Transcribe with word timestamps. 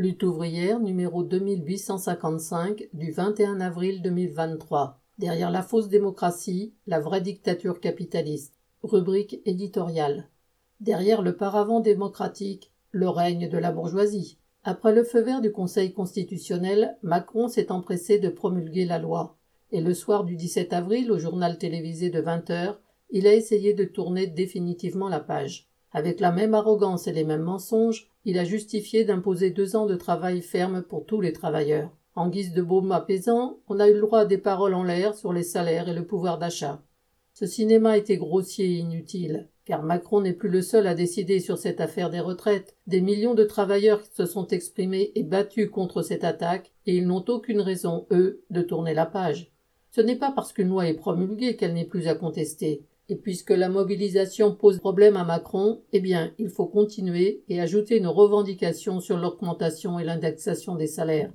Lutte 0.00 0.22
ouvrière 0.22 0.80
numéro 0.80 1.22
2855 1.22 2.88
du 2.94 3.10
21 3.10 3.60
avril 3.60 4.00
2023. 4.00 4.98
Derrière 5.18 5.50
la 5.50 5.60
fausse 5.60 5.90
démocratie, 5.90 6.72
la 6.86 7.00
vraie 7.00 7.20
dictature 7.20 7.80
capitaliste. 7.80 8.54
Rubrique 8.82 9.42
éditoriale. 9.44 10.30
Derrière 10.80 11.20
le 11.20 11.36
paravent 11.36 11.80
démocratique, 11.80 12.72
le 12.92 13.10
règne 13.10 13.50
de 13.50 13.58
la 13.58 13.72
bourgeoisie. 13.72 14.38
Après 14.64 14.94
le 14.94 15.04
feu 15.04 15.20
vert 15.20 15.42
du 15.42 15.52
Conseil 15.52 15.92
constitutionnel, 15.92 16.96
Macron 17.02 17.48
s'est 17.48 17.70
empressé 17.70 18.18
de 18.18 18.30
promulguer 18.30 18.86
la 18.86 18.98
loi. 18.98 19.36
Et 19.70 19.82
le 19.82 19.92
soir 19.92 20.24
du 20.24 20.34
17 20.34 20.72
avril, 20.72 21.12
au 21.12 21.18
journal 21.18 21.58
télévisé 21.58 22.08
de 22.08 22.22
20 22.22 22.48
heures, 22.48 22.80
il 23.10 23.26
a 23.26 23.34
essayé 23.34 23.74
de 23.74 23.84
tourner 23.84 24.26
définitivement 24.26 25.10
la 25.10 25.20
page. 25.20 25.69
Avec 25.92 26.20
la 26.20 26.30
même 26.30 26.54
arrogance 26.54 27.06
et 27.08 27.12
les 27.12 27.24
mêmes 27.24 27.42
mensonges, 27.42 28.08
il 28.24 28.38
a 28.38 28.44
justifié 28.44 29.04
d'imposer 29.04 29.50
deux 29.50 29.74
ans 29.76 29.86
de 29.86 29.96
travail 29.96 30.40
ferme 30.40 30.82
pour 30.82 31.04
tous 31.04 31.20
les 31.20 31.32
travailleurs. 31.32 31.90
En 32.14 32.28
guise 32.28 32.52
de 32.52 32.62
baume 32.62 32.92
apaisant, 32.92 33.58
on 33.68 33.80
a 33.80 33.88
eu 33.88 33.94
le 33.94 34.00
droit 34.00 34.20
à 34.20 34.24
des 34.24 34.38
paroles 34.38 34.74
en 34.74 34.84
l'air 34.84 35.14
sur 35.14 35.32
les 35.32 35.42
salaires 35.42 35.88
et 35.88 35.94
le 35.94 36.04
pouvoir 36.04 36.38
d'achat. 36.38 36.82
Ce 37.34 37.46
cinéma 37.46 37.96
était 37.96 38.18
grossier 38.18 38.66
et 38.66 38.78
inutile, 38.78 39.48
car 39.64 39.82
Macron 39.82 40.20
n'est 40.20 40.32
plus 40.32 40.48
le 40.48 40.62
seul 40.62 40.86
à 40.86 40.94
décider 40.94 41.40
sur 41.40 41.56
cette 41.56 41.80
affaire 41.80 42.10
des 42.10 42.20
retraites. 42.20 42.76
Des 42.86 43.00
millions 43.00 43.34
de 43.34 43.44
travailleurs 43.44 44.02
se 44.12 44.26
sont 44.26 44.46
exprimés 44.48 45.12
et 45.14 45.22
battus 45.22 45.70
contre 45.70 46.02
cette 46.02 46.24
attaque, 46.24 46.72
et 46.86 46.96
ils 46.96 47.06
n'ont 47.06 47.24
aucune 47.28 47.60
raison, 47.60 48.06
eux, 48.10 48.42
de 48.50 48.62
tourner 48.62 48.94
la 48.94 49.06
page. 49.06 49.52
Ce 49.92 50.00
n'est 50.00 50.16
pas 50.16 50.32
parce 50.32 50.52
qu'une 50.52 50.68
loi 50.68 50.86
est 50.86 50.94
promulguée 50.94 51.56
qu'elle 51.56 51.74
n'est 51.74 51.84
plus 51.84 52.08
à 52.08 52.14
contester. 52.14 52.84
Et 53.10 53.16
puisque 53.16 53.50
la 53.50 53.68
mobilisation 53.68 54.54
pose 54.54 54.78
problème 54.78 55.16
à 55.16 55.24
Macron, 55.24 55.82
eh 55.92 55.98
bien, 55.98 56.32
il 56.38 56.48
faut 56.48 56.66
continuer 56.66 57.42
et 57.48 57.60
ajouter 57.60 57.98
nos 57.98 58.12
revendications 58.12 59.00
sur 59.00 59.16
l'augmentation 59.16 59.98
et 59.98 60.04
l'indexation 60.04 60.76
des 60.76 60.86
salaires. 60.86 61.32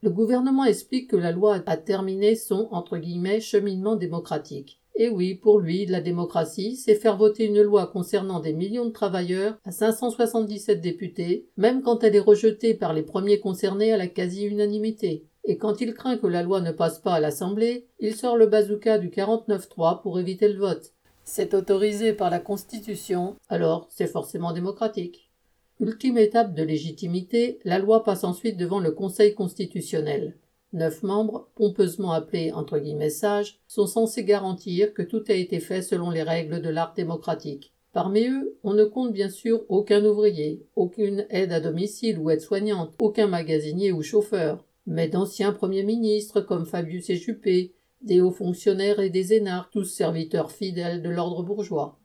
Le 0.00 0.10
gouvernement 0.10 0.64
explique 0.64 1.10
que 1.10 1.16
la 1.16 1.32
loi 1.32 1.60
a 1.66 1.76
terminé 1.76 2.36
son 2.36 2.68
entre 2.70 2.98
guillemets 2.98 3.40
cheminement 3.40 3.96
démocratique. 3.96 4.80
Et 4.94 5.08
oui, 5.08 5.34
pour 5.34 5.58
lui, 5.58 5.86
la 5.86 6.00
démocratie, 6.00 6.76
c'est 6.76 6.94
faire 6.94 7.16
voter 7.16 7.46
une 7.46 7.62
loi 7.62 7.88
concernant 7.88 8.38
des 8.38 8.52
millions 8.52 8.86
de 8.86 8.92
travailleurs 8.92 9.58
à 9.64 9.72
577 9.72 10.80
députés, 10.80 11.48
même 11.56 11.82
quand 11.82 12.04
elle 12.04 12.14
est 12.14 12.20
rejetée 12.20 12.74
par 12.74 12.92
les 12.92 13.02
premiers 13.02 13.40
concernés 13.40 13.92
à 13.92 13.96
la 13.96 14.06
quasi-unanimité. 14.06 15.26
Et 15.42 15.56
quand 15.56 15.80
il 15.80 15.94
craint 15.94 16.16
que 16.16 16.28
la 16.28 16.44
loi 16.44 16.60
ne 16.60 16.70
passe 16.70 17.00
pas 17.00 17.14
à 17.14 17.20
l'Assemblée, 17.20 17.88
il 17.98 18.14
sort 18.14 18.36
le 18.36 18.46
bazooka 18.46 18.98
du 18.98 19.08
49-3 19.08 20.00
pour 20.02 20.20
éviter 20.20 20.46
le 20.46 20.60
vote. 20.60 20.92
C'est 21.30 21.52
autorisé 21.52 22.14
par 22.14 22.30
la 22.30 22.38
Constitution, 22.38 23.36
alors 23.50 23.86
c'est 23.90 24.06
forcément 24.06 24.54
démocratique. 24.54 25.30
Ultime 25.78 26.16
étape 26.16 26.54
de 26.54 26.62
légitimité, 26.62 27.58
la 27.64 27.78
loi 27.78 28.02
passe 28.02 28.24
ensuite 28.24 28.56
devant 28.56 28.80
le 28.80 28.92
Conseil 28.92 29.34
constitutionnel. 29.34 30.38
Neuf 30.72 31.02
membres, 31.02 31.50
pompeusement 31.54 32.12
appelés 32.12 32.50
entre 32.52 32.78
guillemets 32.78 33.10
sages, 33.10 33.60
sont 33.68 33.86
censés 33.86 34.24
garantir 34.24 34.94
que 34.94 35.02
tout 35.02 35.22
a 35.28 35.34
été 35.34 35.60
fait 35.60 35.82
selon 35.82 36.08
les 36.08 36.22
règles 36.22 36.62
de 36.62 36.70
l'art 36.70 36.94
démocratique. 36.94 37.74
Parmi 37.92 38.26
eux, 38.26 38.56
on 38.64 38.72
ne 38.72 38.84
compte 38.84 39.12
bien 39.12 39.28
sûr 39.28 39.66
aucun 39.68 40.02
ouvrier, 40.06 40.64
aucune 40.76 41.26
aide 41.28 41.52
à 41.52 41.60
domicile 41.60 42.18
ou 42.18 42.30
aide-soignante, 42.30 42.94
aucun 43.02 43.26
magasinier 43.26 43.92
ou 43.92 44.02
chauffeur, 44.02 44.64
mais 44.86 45.08
d'anciens 45.08 45.52
premiers 45.52 45.84
ministres 45.84 46.40
comme 46.40 46.64
Fabius 46.64 47.10
et 47.10 47.16
Juppé, 47.16 47.74
des 48.02 48.20
hauts 48.20 48.30
fonctionnaires 48.30 49.00
et 49.00 49.10
des 49.10 49.34
énarques, 49.34 49.72
tous 49.72 49.84
serviteurs 49.84 50.52
fidèles 50.52 51.02
de 51.02 51.10
l'ordre 51.10 51.42
bourgeois. 51.42 51.98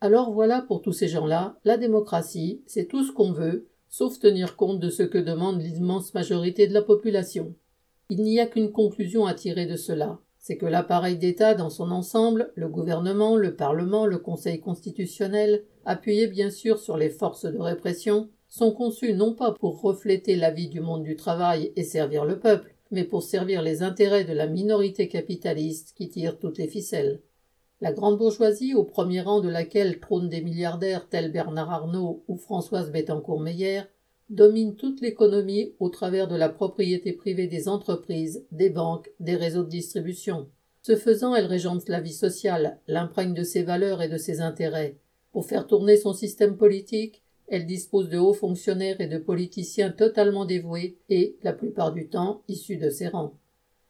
Alors 0.00 0.32
voilà 0.32 0.62
pour 0.62 0.82
tous 0.82 0.92
ces 0.92 1.08
gens-là, 1.08 1.58
la 1.64 1.76
démocratie, 1.76 2.62
c'est 2.66 2.86
tout 2.86 3.04
ce 3.04 3.12
qu'on 3.12 3.32
veut, 3.32 3.68
sauf 3.88 4.18
tenir 4.18 4.56
compte 4.56 4.80
de 4.80 4.90
ce 4.90 5.02
que 5.02 5.18
demande 5.18 5.60
l'immense 5.60 6.14
majorité 6.14 6.66
de 6.66 6.74
la 6.74 6.82
population. 6.82 7.54
Il 8.10 8.22
n'y 8.22 8.40
a 8.40 8.46
qu'une 8.46 8.72
conclusion 8.72 9.26
à 9.26 9.34
tirer 9.34 9.66
de 9.66 9.76
cela, 9.76 10.18
c'est 10.38 10.56
que 10.56 10.66
l'appareil 10.66 11.18
d'État 11.18 11.54
dans 11.54 11.70
son 11.70 11.92
ensemble, 11.92 12.52
le 12.56 12.68
gouvernement, 12.68 13.36
le 13.36 13.54
Parlement, 13.54 14.06
le 14.06 14.18
Conseil 14.18 14.60
constitutionnel, 14.60 15.64
appuyés 15.84 16.26
bien 16.26 16.50
sûr 16.50 16.78
sur 16.78 16.96
les 16.96 17.10
forces 17.10 17.46
de 17.46 17.58
répression, 17.58 18.28
sont 18.48 18.72
conçus 18.72 19.14
non 19.14 19.34
pas 19.34 19.52
pour 19.52 19.80
refléter 19.80 20.34
la 20.34 20.50
vie 20.50 20.68
du 20.68 20.80
monde 20.80 21.04
du 21.04 21.14
travail 21.14 21.72
et 21.76 21.84
servir 21.84 22.24
le 22.24 22.40
peuple, 22.40 22.71
mais 22.92 23.04
pour 23.04 23.22
servir 23.22 23.62
les 23.62 23.82
intérêts 23.82 24.24
de 24.24 24.32
la 24.32 24.46
minorité 24.46 25.08
capitaliste 25.08 25.94
qui 25.96 26.08
tire 26.08 26.38
toutes 26.38 26.58
les 26.58 26.68
ficelles. 26.68 27.20
La 27.80 27.92
grande 27.92 28.18
bourgeoisie, 28.18 28.74
au 28.74 28.84
premier 28.84 29.22
rang 29.22 29.40
de 29.40 29.48
laquelle 29.48 29.98
trônent 29.98 30.28
des 30.28 30.40
milliardaires 30.40 31.08
tels 31.08 31.32
Bernard 31.32 31.72
Arnault 31.72 32.22
ou 32.28 32.36
Françoise 32.36 32.92
Bettencourt-Meyer, 32.92 33.82
domine 34.30 34.76
toute 34.76 35.00
l'économie 35.00 35.74
au 35.80 35.88
travers 35.88 36.28
de 36.28 36.36
la 36.36 36.48
propriété 36.48 37.12
privée 37.12 37.48
des 37.48 37.68
entreprises, 37.68 38.46
des 38.52 38.70
banques, 38.70 39.10
des 39.18 39.34
réseaux 39.34 39.64
de 39.64 39.68
distribution. 39.68 40.48
Ce 40.82 40.96
faisant, 40.96 41.34
elle 41.34 41.46
régente 41.46 41.88
la 41.88 42.00
vie 42.00 42.12
sociale, 42.12 42.78
l'imprègne 42.86 43.34
de 43.34 43.42
ses 43.42 43.62
valeurs 43.62 44.02
et 44.02 44.08
de 44.08 44.16
ses 44.16 44.40
intérêts. 44.40 44.98
Pour 45.32 45.46
faire 45.46 45.66
tourner 45.66 45.96
son 45.96 46.12
système 46.12 46.56
politique, 46.56 47.21
elle 47.48 47.66
dispose 47.66 48.08
de 48.08 48.18
hauts 48.18 48.32
fonctionnaires 48.32 49.00
et 49.00 49.06
de 49.06 49.18
politiciens 49.18 49.90
totalement 49.90 50.44
dévoués 50.44 50.98
et, 51.08 51.36
la 51.42 51.52
plupart 51.52 51.92
du 51.92 52.08
temps, 52.08 52.42
issus 52.48 52.76
de 52.76 52.90
ses 52.90 53.08
rangs. 53.08 53.34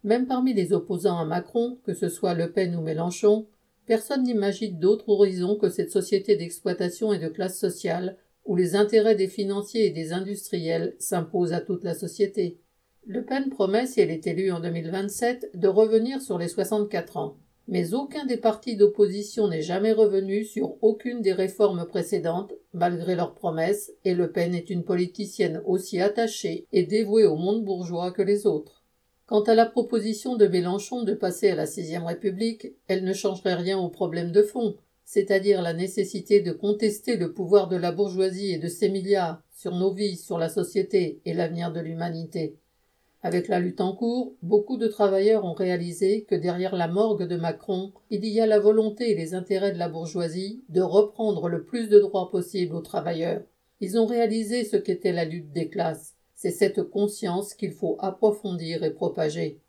Même 0.05 0.27
parmi 0.27 0.53
les 0.53 0.73
opposants 0.73 1.19
à 1.19 1.25
Macron, 1.25 1.79
que 1.85 1.95
ce 1.95 2.09
soit 2.09 2.35
Le 2.35 2.51
Pen 2.51 2.75
ou 2.75 2.81
Mélenchon, 2.81 3.47
personne 3.87 4.25
n'imagine 4.25 4.79
d'autre 4.79 5.09
horizon 5.09 5.57
que 5.57 5.69
cette 5.69 5.93
société 5.93 6.37
d'exploitation 6.37 7.13
et 7.13 7.19
de 7.19 7.29
classe 7.29 7.59
sociale 7.59 8.17
où 8.45 8.57
les 8.57 8.75
intérêts 8.75 9.15
des 9.15 9.29
financiers 9.29 9.87
et 9.87 9.91
des 9.91 10.13
industriels 10.13 10.97
s'imposent 10.99 11.53
à 11.53 11.61
toute 11.61 11.85
la 11.85 11.95
société. 11.95 12.59
Le 13.05 13.25
Pen 13.25 13.51
promet, 13.51 13.87
si 13.87 14.01
elle 14.01 14.11
est 14.11 14.27
élue 14.27 14.53
en 14.53 14.61
2027, 14.61 15.51
de 15.55 15.69
revenir 15.69 16.21
sur 16.21 16.39
les 16.39 16.49
64 16.49 17.17
ans. 17.17 17.37
Mais 17.69 17.95
aucun 17.95 18.27
des 18.27 18.37
partis 18.37 18.77
d'opposition 18.77 19.49
n'est 19.49 19.63
jamais 19.63 19.93
revenu 19.93 20.45
sur 20.45 20.77
aucune 20.83 21.23
des 21.23 21.33
réformes 21.33 21.87
précédentes, 21.87 22.53
malgré 22.75 23.15
leurs 23.15 23.35
promesses, 23.35 23.93
et 24.05 24.15
Le 24.15 24.33
Pen 24.33 24.55
est 24.55 24.69
une 24.69 24.85
politicienne 24.85 25.63
aussi 25.65 26.01
attachée 26.01 26.67
et 26.73 26.85
dévouée 26.85 27.25
au 27.25 27.37
monde 27.37 27.65
bourgeois 27.65 28.11
que 28.11 28.23
les 28.23 28.47
autres. 28.47 28.83
Quant 29.27 29.43
à 29.43 29.55
la 29.55 29.67
proposition 29.67 30.37
de 30.37 30.47
Mélenchon 30.47 31.05
de 31.05 31.15
passer 31.15 31.51
à 31.51 31.55
la 31.55 31.67
sixième 31.67 32.05
République, 32.05 32.67
elle 32.89 33.05
ne 33.05 33.13
changerait 33.13 33.55
rien 33.55 33.79
au 33.79 33.89
problème 33.89 34.33
de 34.33 34.43
fond, 34.43 34.77
c'est-à-dire 35.05 35.63
la 35.63 35.73
nécessité 35.73 36.41
de 36.41 36.53
contester 36.53 37.17
le 37.17 37.33
pouvoir 37.33 37.69
de 37.69 37.77
la 37.77 37.93
bourgeoisie 37.93 38.53
et 38.53 38.59
de 38.59 38.69
ses 38.69 38.89
milliards 38.89 39.41
sur 39.51 39.75
nos 39.75 39.93
vies, 39.93 40.17
sur 40.17 40.39
la 40.39 40.49
société 40.49 41.21
et 41.25 41.33
l'avenir 41.33 41.73
de 41.73 41.81
l'humanité. 41.81 42.57
Avec 43.25 43.47
la 43.47 43.61
lutte 43.61 43.81
en 43.81 43.95
cours, 43.95 44.35
beaucoup 44.43 44.77
de 44.77 44.89
travailleurs 44.89 45.45
ont 45.45 45.53
réalisé 45.53 46.25
que 46.25 46.35
derrière 46.35 46.75
la 46.75 46.89
morgue 46.89 47.23
de 47.23 47.37
Macron, 47.37 47.93
il 48.11 48.25
y 48.25 48.41
a 48.41 48.47
la 48.47 48.59
volonté 48.59 49.13
et 49.13 49.15
les 49.15 49.35
intérêts 49.35 49.73
de 49.73 49.79
la 49.79 49.89
bourgeoisie 49.89 50.65
de 50.71 50.81
reprendre 50.81 51.49
le 51.49 51.63
plus 51.63 51.89
de 51.89 52.01
droits 52.01 52.31
possible 52.31 52.75
aux 52.75 52.81
travailleurs. 52.81 53.43
Ils 53.81 53.97
ont 53.97 54.07
réalisé 54.07 54.65
ce 54.65 54.77
qu'était 54.77 55.13
la 55.13 55.25
lutte 55.25 55.53
des 55.53 55.69
classes. 55.69 56.15
C'est 56.35 56.51
cette 56.51 56.83
conscience 56.83 57.55
qu'il 57.55 57.71
faut 57.71 57.97
approfondir 58.01 58.83
et 58.83 58.91
propager. 58.91 59.61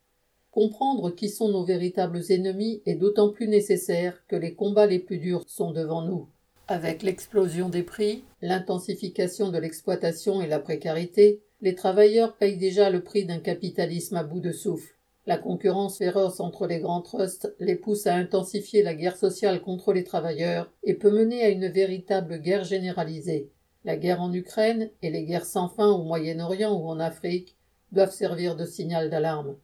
Comprendre 0.50 1.12
qui 1.12 1.30
sont 1.30 1.50
nos 1.50 1.64
véritables 1.64 2.22
ennemis 2.30 2.81
est 2.88 2.96
d'autant 2.96 3.30
plus 3.30 3.47
nécessaire 3.47 4.24
que 4.28 4.35
les 4.35 4.56
combats 4.56 4.88
les 4.88 5.00
plus 5.00 5.20
durs 5.20 5.44
sont 5.47 5.72
devant 5.72 6.02
nous. 6.02 6.28
Avec 6.68 7.03
l'explosion 7.03 7.70
des 7.70 7.84
prix, 7.84 8.24
l'intensification 8.41 9.52
de 9.52 9.59
l'exploitation 9.59 10.41
et 10.41 10.47
la 10.47 10.59
précarité, 10.59 11.41
les 11.63 11.75
travailleurs 11.75 12.35
payent 12.35 12.57
déjà 12.57 12.90
le 12.90 13.01
prix 13.01 13.24
d'un 13.24 13.40
capitalisme 13.40 14.18
à 14.18 14.24
bout 14.24 14.41
de 14.41 14.51
souffle. 14.51 14.96
La 15.25 15.38
concurrence 15.38 15.97
féroce 15.97 16.41
entre 16.41 16.68
les 16.68 16.79
grands 16.79 17.01
trusts 17.01 17.56
les 17.57 17.75
pousse 17.78 18.06
à 18.06 18.16
intensifier 18.16 18.84
la 18.84 18.94
guerre 18.94 19.16
sociale 19.16 19.62
contre 19.62 19.94
les 19.94 20.03
travailleurs 20.03 20.69
et 20.84 20.94
peut 20.94 21.09
mener 21.09 21.41
à 21.41 21.47
une 21.47 21.69
véritable 21.69 22.40
guerre 22.40 22.66
généralisée. 22.66 23.50
La 23.85 23.96
guerre 23.96 24.22
en 24.22 24.34
Ukraine 24.34 24.90
et 25.02 25.09
les 25.09 25.23
guerres 25.23 25.46
sans 25.46 25.69
fin 25.69 25.88
au 25.88 26.03
Moyen-Orient 26.03 26.73
ou 26.73 26.85
en 26.90 27.00
Afrique 27.00 27.56
doivent 27.93 28.11
servir 28.11 28.58
de 28.58 28.66
signal 28.66 29.09
d'alarme. 29.09 29.55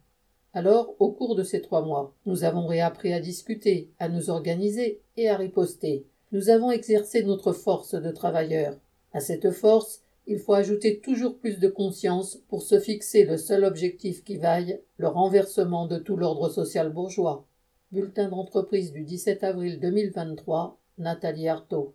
Alors, 0.54 0.94
au 1.00 1.12
cours 1.12 1.36
de 1.36 1.42
ces 1.42 1.60
trois 1.60 1.82
mois, 1.84 2.14
nous 2.24 2.44
avons 2.44 2.66
réappris 2.66 3.12
à 3.12 3.20
discuter, 3.20 3.90
à 3.98 4.08
nous 4.08 4.30
organiser 4.30 5.02
et 5.18 5.28
à 5.28 5.36
riposter. 5.36 6.06
Nous 6.32 6.48
avons 6.48 6.70
exercé 6.70 7.22
notre 7.24 7.52
force 7.52 7.94
de 7.94 8.10
travailleurs. 8.10 8.78
À 9.12 9.20
cette 9.20 9.50
force, 9.50 10.00
il 10.30 10.38
faut 10.38 10.54
ajouter 10.54 11.00
toujours 11.00 11.40
plus 11.40 11.58
de 11.58 11.66
conscience 11.66 12.36
pour 12.46 12.62
se 12.62 12.78
fixer 12.78 13.24
le 13.24 13.36
seul 13.36 13.64
objectif 13.64 14.22
qui 14.22 14.36
vaille, 14.36 14.80
le 14.96 15.08
renversement 15.08 15.88
de 15.88 15.98
tout 15.98 16.16
l'ordre 16.16 16.48
social 16.48 16.92
bourgeois. 16.92 17.48
Bulletin 17.90 18.28
d'entreprise 18.28 18.92
du 18.92 19.02
17 19.02 19.42
avril 19.42 19.80
2023, 19.80 20.78
Nathalie 20.98 21.48
Artaud. 21.48 21.88